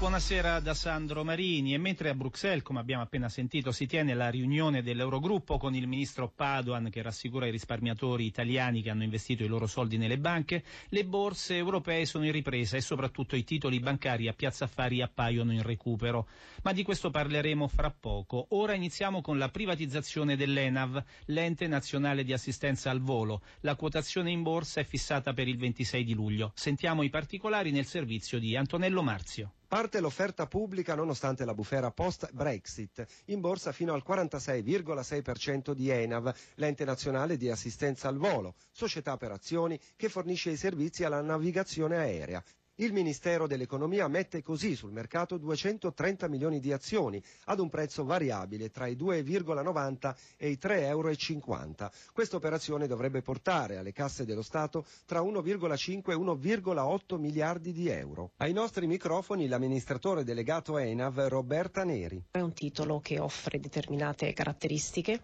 Buonasera 0.00 0.60
da 0.60 0.72
Sandro 0.72 1.24
Marini 1.24 1.74
e 1.74 1.78
mentre 1.78 2.08
a 2.08 2.14
Bruxelles, 2.14 2.62
come 2.62 2.80
abbiamo 2.80 3.02
appena 3.02 3.28
sentito, 3.28 3.70
si 3.70 3.84
tiene 3.84 4.14
la 4.14 4.30
riunione 4.30 4.80
dell'Eurogruppo 4.82 5.58
con 5.58 5.74
il 5.74 5.86
ministro 5.86 6.32
Padoan 6.34 6.88
che 6.88 7.02
rassicura 7.02 7.44
i 7.46 7.50
risparmiatori 7.50 8.24
italiani 8.24 8.80
che 8.80 8.88
hanno 8.88 9.02
investito 9.02 9.44
i 9.44 9.46
loro 9.46 9.66
soldi 9.66 9.98
nelle 9.98 10.16
banche, 10.16 10.64
le 10.88 11.04
borse 11.04 11.56
europee 11.56 12.06
sono 12.06 12.24
in 12.24 12.32
ripresa 12.32 12.78
e 12.78 12.80
soprattutto 12.80 13.36
i 13.36 13.44
titoli 13.44 13.78
bancari 13.78 14.26
a 14.26 14.32
Piazza 14.32 14.64
Affari 14.64 15.02
appaiono 15.02 15.52
in 15.52 15.60
recupero. 15.62 16.28
Ma 16.62 16.72
di 16.72 16.82
questo 16.82 17.10
parleremo 17.10 17.68
fra 17.68 17.90
poco. 17.90 18.46
Ora 18.52 18.72
iniziamo 18.72 19.20
con 19.20 19.36
la 19.36 19.50
privatizzazione 19.50 20.34
dell'ENAV, 20.34 21.04
l'ente 21.26 21.66
nazionale 21.66 22.24
di 22.24 22.32
assistenza 22.32 22.88
al 22.90 23.02
volo. 23.02 23.42
La 23.60 23.76
quotazione 23.76 24.30
in 24.30 24.42
borsa 24.42 24.80
è 24.80 24.84
fissata 24.84 25.34
per 25.34 25.46
il 25.46 25.58
26 25.58 26.04
di 26.04 26.14
luglio. 26.14 26.52
Sentiamo 26.54 27.02
i 27.02 27.10
particolari 27.10 27.70
nel 27.70 27.84
servizio 27.84 28.38
di 28.38 28.56
Antonello 28.56 29.02
Marzio. 29.02 29.52
Parte 29.70 30.00
l'offerta 30.00 30.48
pubblica 30.48 30.96
nonostante 30.96 31.44
la 31.44 31.54
bufera 31.54 31.92
post-Brexit, 31.92 33.06
in 33.26 33.38
borsa 33.38 33.70
fino 33.70 33.92
al 33.94 34.02
46,6% 34.04 35.70
di 35.74 35.88
ENAV, 35.88 36.34
l'ente 36.56 36.84
nazionale 36.84 37.36
di 37.36 37.48
assistenza 37.48 38.08
al 38.08 38.16
volo, 38.16 38.56
società 38.72 39.16
per 39.16 39.30
azioni 39.30 39.78
che 39.94 40.08
fornisce 40.08 40.50
i 40.50 40.56
servizi 40.56 41.04
alla 41.04 41.20
navigazione 41.20 41.98
aerea. 41.98 42.42
Il 42.80 42.94
Ministero 42.94 43.46
dell'Economia 43.46 44.08
mette 44.08 44.40
così 44.42 44.74
sul 44.74 44.90
mercato 44.90 45.36
230 45.36 46.28
milioni 46.28 46.60
di 46.60 46.72
azioni 46.72 47.22
ad 47.44 47.58
un 47.60 47.68
prezzo 47.68 48.04
variabile 48.06 48.70
tra 48.70 48.86
i 48.86 48.96
2,90 48.96 50.14
e 50.38 50.48
i 50.48 50.58
3,50 50.58 50.78
euro. 50.86 51.12
Questa 52.14 52.36
operazione 52.36 52.86
dovrebbe 52.86 53.20
portare 53.20 53.76
alle 53.76 53.92
casse 53.92 54.24
dello 54.24 54.40
Stato 54.40 54.86
tra 55.04 55.20
1,5 55.20 56.10
e 56.10 56.14
1,8 56.14 57.18
miliardi 57.18 57.72
di 57.74 57.88
euro. 57.88 58.30
Ai 58.38 58.54
nostri 58.54 58.86
microfoni 58.86 59.46
l'amministratore 59.46 60.24
delegato 60.24 60.78
ENAV 60.78 61.26
Roberta 61.26 61.84
Neri. 61.84 62.24
È 62.30 62.40
un 62.40 62.54
titolo 62.54 63.00
che 63.00 63.20
offre 63.20 63.60
determinate 63.60 64.32
caratteristiche, 64.32 65.20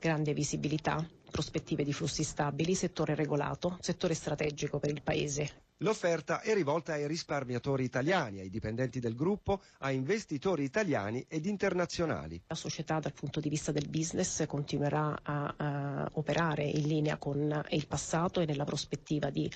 grande 0.00 0.32
visibilità, 0.32 1.06
prospettive 1.30 1.84
di 1.84 1.92
flussi 1.92 2.22
stabili, 2.24 2.74
settore 2.74 3.14
regolato, 3.14 3.76
settore 3.82 4.14
strategico 4.14 4.78
per 4.78 4.88
il 4.88 5.02
Paese 5.02 5.64
L'offerta 5.78 6.40
è 6.40 6.54
rivolta 6.54 6.92
ai 6.92 7.06
risparmiatori 7.08 7.82
italiani, 7.82 8.38
ai 8.40 8.48
dipendenti 8.48 9.00
del 9.00 9.16
gruppo, 9.16 9.60
a 9.78 9.90
investitori 9.90 10.62
italiani 10.62 11.24
ed 11.28 11.46
internazionali. 11.46 12.40
La 12.46 12.54
società 12.54 13.00
dal 13.00 13.12
punto 13.12 13.40
di 13.40 13.48
vista 13.48 13.72
del 13.72 13.88
business 13.88 14.46
continuerà 14.46 15.18
a, 15.22 15.54
a 15.56 16.08
operare 16.12 16.62
in 16.64 16.86
linea 16.86 17.16
con 17.16 17.64
il 17.70 17.86
passato 17.88 18.40
e 18.40 18.46
nella 18.46 18.64
prospettiva 18.64 19.30
di 19.30 19.50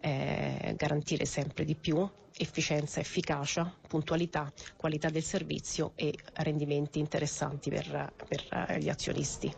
eh, 0.00 0.74
garantire 0.76 1.24
sempre 1.24 1.64
di 1.64 1.76
più 1.76 2.08
efficienza, 2.36 2.98
efficacia, 2.98 3.72
puntualità, 3.86 4.52
qualità 4.76 5.08
del 5.08 5.22
servizio 5.22 5.92
e 5.94 6.12
rendimenti 6.34 6.98
interessanti 6.98 7.70
per, 7.70 8.12
per 8.26 8.78
gli 8.80 8.88
azionisti. 8.88 9.54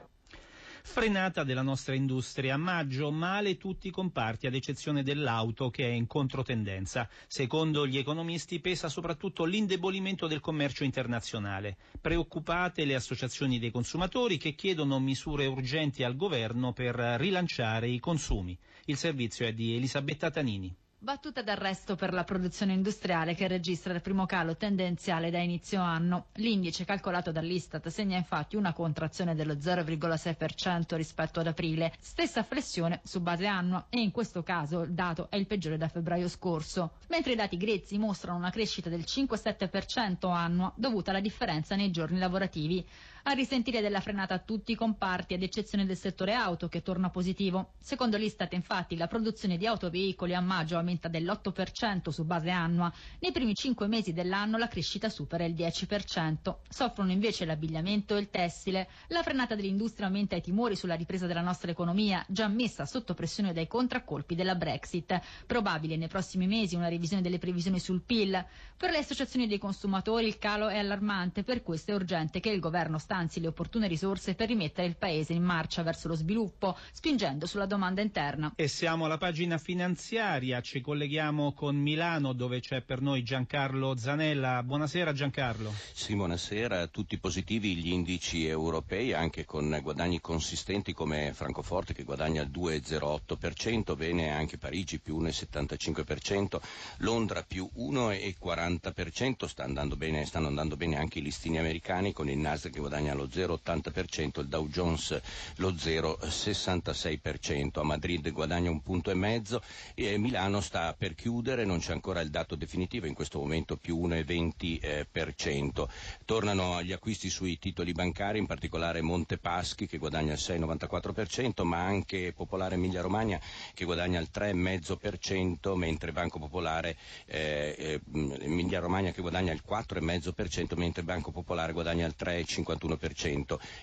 Frenata 0.85 1.45
della 1.45 1.63
nostra 1.63 1.95
industria. 1.95 2.55
A 2.55 2.59
maggio 2.59 3.11
male 3.11 3.57
tutti 3.57 3.89
i 3.89 3.91
comparti, 3.93 4.47
ad 4.47 4.55
eccezione 4.55 5.03
dell'auto 5.03 5.71
che 5.71 5.85
è 5.85 5.93
in 5.93 6.07
controtendenza. 6.07 7.09
Secondo 7.29 7.87
gli 7.87 7.99
economisti 7.99 8.61
pesa 8.61 8.89
soprattutto 8.89 9.45
l'indebolimento 9.45 10.27
del 10.27 10.41
commercio 10.41 10.85
internazionale. 10.85 11.77
Preoccupate 12.01 12.85
le 12.85 12.97
associazioni 12.97 13.59
dei 13.59 13.71
consumatori 13.71 14.37
che 14.37 14.55
chiedono 14.55 14.99
misure 14.99 15.47
urgenti 15.47 16.03
al 16.03 16.17
governo 16.17 16.73
per 16.73 16.95
rilanciare 16.97 17.89
i 17.89 18.01
consumi. 18.01 18.59
Il 18.87 18.97
servizio 18.97 19.47
è 19.47 19.53
di 19.53 19.77
Elisabetta 19.77 20.31
Tanini. 20.31 20.75
Battuta 21.05 21.43
d'arresto 21.43 21.97
per 21.97 22.13
la 22.13 22.23
produzione 22.23 22.75
industriale 22.75 23.35
che 23.35 23.49
registra 23.49 23.93
il 23.93 24.01
primo 24.01 24.25
calo 24.25 24.57
tendenziale 24.57 25.33
da 25.33 25.39
inizio 25.41 25.81
anno. 25.81 26.27
L'indice 26.35 26.85
calcolato 26.85 27.33
dall'Istat 27.33 27.89
segna 27.89 28.17
infatti 28.17 28.55
una 28.55 28.73
contrazione 28.73 29.35
dello 29.35 29.55
0,6% 29.55 30.95
rispetto 30.95 31.41
ad 31.41 31.49
aprile, 31.49 31.93
stessa 31.99 32.45
flessione 32.45 33.01
su 33.03 33.21
base 33.21 33.47
annua 33.47 33.87
e 33.89 33.99
in 33.99 34.13
questo 34.13 34.45
caso 34.45 34.83
il 34.83 34.93
dato 34.93 35.27
è 35.29 35.35
il 35.35 35.49
peggiore 35.49 35.77
da 35.77 35.89
febbraio 35.89 36.29
scorso, 36.29 36.93
mentre 37.09 37.33
i 37.33 37.37
dati 37.37 37.57
grezzi 37.57 37.99
mostrano 37.99 38.39
una 38.39 38.51
crescita 38.51 38.89
del 38.89 39.01
5,7% 39.05 40.33
annua 40.33 40.73
dovuta 40.77 41.11
alla 41.11 41.19
differenza 41.19 41.75
nei 41.75 41.91
giorni 41.91 42.21
lavorativi. 42.21 42.87
A 43.25 43.33
risentire 43.33 43.81
della 43.81 44.01
frenata 44.01 44.35
a 44.35 44.39
tutti 44.39 44.73
i 44.73 44.77
comparti, 44.77 45.35
ad 45.35 45.43
eccezione 45.43 45.87
del 45.87 45.97
settore 45.97 46.33
auto 46.35 46.69
che 46.69 46.83
torna 46.83 47.11
positivo. 47.11 47.73
Secondo 47.81 48.17
l'Istat 48.17 48.53
infatti 48.53 48.97
la 48.97 49.07
produzione 49.07 49.57
di 49.57 49.67
autoveicoli 49.67 50.35
a 50.35 50.41
maggio 50.41 50.77
aumenta 50.77 50.91
aumenta 50.93 51.09
dell'8% 51.09 52.11
su 52.11 52.25
base 52.25 52.51
annua. 52.51 52.93
Nei 53.21 53.33
primi 53.33 53.55
cinque 53.55 53.87
mesi 53.87 54.13
dell'anno 54.13 54.59
la 54.59 54.69
crescita 54.69 55.09
supera 55.09 55.45
il 55.45 55.55
10%. 55.55 56.57
Soffrono 56.69 57.11
invece 57.11 57.45
l'abbigliamento 57.45 58.17
e 58.17 58.21
il 58.21 58.31
tessile. 58.31 58.89
La 59.09 59.23
frenata 59.23 59.55
dell'industria 59.55 60.07
aumenta 60.07 60.37
i 60.37 60.43
timori 60.43 60.77
sulla 60.77 60.95
ripresa 60.95 61.27
della 61.27 61.41
nostra 61.41 61.71
economia, 61.71 62.25
già 62.29 62.49
messa 62.49 62.85
sotto 62.85 63.15
pressione 63.15 63.53
dai 63.53 63.67
contraccolpi 63.67 64.35
della 64.35 64.55
Brexit. 64.55 65.19
Probabile 65.47 65.97
nei 65.97 66.09
prossimi 66.09 66.47
mesi 66.47 66.77
una 66.77 66.89
revisione 66.89 67.23
delle 67.23 67.39
previsioni 67.39 67.81
sul 67.81 68.03
PIL. 68.03 68.45
Per 68.77 68.91
le 68.91 68.99
associazioni 68.99 69.47
dei 69.47 69.59
consumatori 69.59 70.27
il 70.27 70.39
calo 70.39 70.69
è 70.69 70.79
allarmante, 70.79 71.43
per 71.43 71.63
questo 71.63 71.93
è 71.93 71.95
urgente 71.95 72.41
che 72.41 72.51
il 72.51 72.61
governo 72.61 72.99
stanzi 73.13 73.41
le 73.41 73.49
opportune 73.49 73.89
risorse 73.89 74.35
per 74.35 74.49
rimettere 74.49 74.87
il 74.89 74.97
paese 74.97 75.35
in 75.35 75.43
marcia 75.43 75.83
verso 75.83 76.09
lo 76.09 76.15
sviluppo, 76.15 76.79
spingendo 76.93 77.45
sulla 77.47 77.67
domanda 77.67 78.01
interna. 78.01 78.55
E 78.57 78.69
siamo 78.69 79.05
alla 79.05 79.19
pagina 79.19 79.59
finanziaria. 79.59 80.63
Ci 80.63 80.81
colleghiamo 80.81 81.53
con 81.53 81.77
Milano 81.77 82.33
dove 82.33 82.61
c'è 82.61 82.81
per 82.81 83.03
noi 83.03 83.23
Giancarlo 83.23 83.99
Zanella. 83.99 84.63
Buonasera 84.63 85.13
Giancarlo. 85.13 85.75
Sì, 85.93 86.15
buonasera. 86.15 86.87
Tutti 86.87 87.19
positivi 87.19 87.75
gli 87.75 87.93
indici 87.93 88.47
europei 88.47 89.13
anche 89.13 89.45
con 89.45 89.79
guadagni 89.83 90.19
consistenti 90.23 90.95
come 90.95 91.35
Francoforte 91.35 91.93
che 91.93 92.05
guadagna 92.05 92.41
il 92.41 92.51
2,08%, 92.51 93.95
bene 93.95 94.31
anche 94.31 94.57
Parigi 94.57 94.99
più 95.01 95.21
1,75%, 95.21 96.59
Londra 97.01 97.43
più 97.43 97.69
1,40%, 97.77 99.45
sta 99.45 99.65
andando 99.65 99.97
bene, 99.97 100.25
stanno 100.25 100.47
andando 100.47 100.79
bene 100.79 100.97
anche 100.97 101.19
i 101.19 101.23
listini 101.23 101.59
americani 101.59 102.15
con 102.15 102.31
il 102.31 102.39
Nasdaq 102.39 102.73
che 102.73 102.81
guadagna 102.81 103.02
lo 103.13 103.27
0,80%, 103.27 104.41
il 104.41 104.49
Dow 104.49 104.69
Jones 104.69 105.21
lo 105.57 105.73
0,66%, 105.73 107.81
a 107.81 107.83
Madrid 107.83 108.31
guadagna 108.31 108.71
un 108.71 108.83
punto 108.83 109.11
e 109.11 109.15
mezzo 109.15 109.61
e 109.95 110.17
Milano 110.19 110.61
sta 110.61 110.95
per 110.97 111.15
chiudere, 111.15 111.65
non 111.65 111.79
c'è 111.81 111.93
ancora 111.93 112.21
il 112.21 112.31
dato 112.31 112.55
definitivo, 112.55 113.07
in 113.07 113.15
questo 113.15 113.39
momento 113.39 113.77
più 113.77 114.01
1,20%. 114.07 115.89
Tornano 116.25 116.83
gli 116.83 116.93
acquisti 116.93 117.29
sui 117.31 117.59
titoli 117.59 117.93
bancari, 117.93 118.39
in 118.39 118.47
particolare 118.47 119.01
Montepaschi 119.03 119.87
che 119.87 119.99
guadagna 119.99 120.33
il 120.33 120.39
6,94%, 120.41 121.65
ma 121.65 121.79
anche 121.85 122.33
Popolare 122.33 122.75
Emilia 122.77 123.01
Romagna 123.03 123.39
che 123.75 123.85
guadagna 123.85 124.21
il 124.21 124.29
3,5%, 124.33 125.75
mentre 125.77 126.13
Banco 126.13 126.39
Popolare 126.39 126.97
eh, 127.27 127.75
eh, 127.79 128.01
Emilia 128.41 128.81
Romagna 128.81 129.11
che 129.11 129.21
guadagna 129.21 129.53
il 129.53 129.63
4,5%, 129.69 130.77
mentre 130.77 131.03
Banco 131.03 131.31
Popolare 131.31 131.73
guadagna 131.73 132.07
il 132.07 132.15
3,51%. 132.19 132.92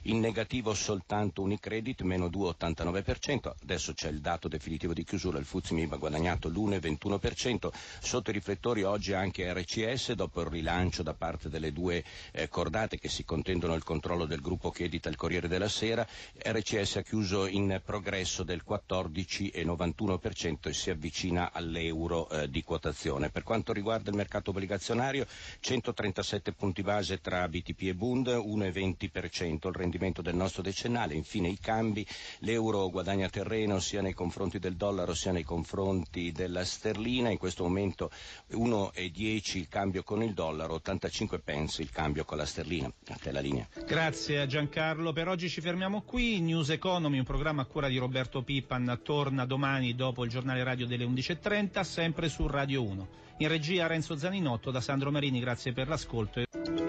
In 0.03 0.19
negativo 0.19 0.73
soltanto 0.73 1.41
Unicredit, 1.41 2.01
meno 2.01 2.27
2,89%. 2.27 3.51
Adesso 3.61 3.93
c'è 3.93 4.09
il 4.09 4.21
dato 4.21 4.47
definitivo 4.47 4.93
di 4.93 5.03
chiusura, 5.03 5.39
il 5.39 5.45
Fuzimib 5.45 5.93
ha 5.93 5.97
guadagnato 5.97 6.49
l'1,20%. 6.49 6.79
21%. 6.79 7.69
Sotto 8.01 8.29
i 8.29 8.33
riflettori 8.33 8.83
oggi 8.83 9.13
anche 9.13 9.51
RCS 9.53 10.13
dopo 10.13 10.41
il 10.41 10.47
rilancio 10.47 11.03
da 11.03 11.13
parte 11.13 11.49
delle 11.49 11.71
due 11.71 12.03
eh, 12.31 12.47
cordate 12.49 12.97
che 12.99 13.09
si 13.09 13.23
contendono 13.23 13.73
il 13.75 13.83
controllo 13.83 14.25
del 14.25 14.41
gruppo 14.41 14.69
che 14.71 14.85
edita 14.85 15.09
il 15.09 15.15
Corriere 15.15 15.47
della 15.47 15.69
Sera. 15.69 16.05
RCS 16.37 16.97
ha 16.97 17.01
chiuso 17.01 17.45
in 17.47 17.81
progresso 17.83 18.43
del 18.43 18.63
14,91% 18.67 20.67
e 20.69 20.73
si 20.73 20.89
avvicina 20.89 21.51
all'euro 21.51 22.29
eh, 22.29 22.49
di 22.49 22.63
quotazione. 22.63 23.29
Per 23.29 23.43
quanto 23.43 23.73
riguarda 23.73 24.09
il 24.09 24.15
mercato 24.15 24.49
obbligazionario, 24.51 25.25
137 25.59 26.53
punti 26.53 26.81
base 26.81 27.19
tra 27.21 27.47
BTP 27.47 27.81
e 27.83 27.95
Bund, 27.95 28.27
1,20% 28.27 28.98
il 29.05 29.75
rendimento 29.75 30.21
del 30.21 30.35
nostro 30.35 30.61
decennale. 30.61 31.13
Infine 31.13 31.47
i 31.49 31.59
cambi, 31.59 32.05
l'euro 32.39 32.89
guadagna 32.89 33.29
terreno 33.29 33.79
sia 33.79 34.01
nei 34.01 34.13
confronti 34.13 34.59
del 34.59 34.75
dollaro 34.75 35.13
sia 35.13 35.31
nei 35.31 35.43
confronti 35.43 36.31
della 36.31 36.65
sterlina, 36.65 37.29
in 37.29 37.37
questo 37.37 37.63
momento 37.63 38.11
1,10 38.51 39.57
il 39.57 39.67
cambio 39.67 40.03
con 40.03 40.23
il 40.23 40.33
dollaro, 40.33 40.75
85 40.75 41.39
pence 41.39 41.81
il 41.81 41.89
cambio 41.91 42.25
con 42.25 42.37
la 42.37 42.45
sterlina. 42.45 42.91
A 43.09 43.17
te 43.21 43.31
la 43.31 43.39
linea. 43.39 43.67
Grazie 43.85 44.39
a 44.39 44.45
Giancarlo, 44.45 45.13
per 45.13 45.27
oggi 45.27 45.49
ci 45.49 45.61
fermiamo 45.61 46.01
qui. 46.01 46.39
News 46.41 46.69
Economy, 46.69 47.17
un 47.19 47.25
programma 47.25 47.63
a 47.63 47.65
cura 47.65 47.87
di 47.87 47.97
Roberto 47.97 48.41
Pippan, 48.41 48.99
torna 49.03 49.45
domani 49.45 49.95
dopo 49.95 50.23
il 50.23 50.29
giornale 50.29 50.63
radio 50.63 50.85
delle 50.85 51.05
11.30, 51.05 51.81
sempre 51.81 52.29
su 52.29 52.47
Radio 52.47 52.83
1. 52.83 53.07
In 53.37 53.47
regia 53.47 53.87
Renzo 53.87 54.17
Zaninotto, 54.17 54.69
da 54.69 54.81
Sandro 54.81 55.11
Marini, 55.11 55.39
grazie 55.39 55.71
per 55.71 55.87
l'ascolto. 55.87 56.88